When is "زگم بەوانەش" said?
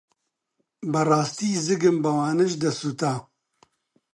1.65-2.53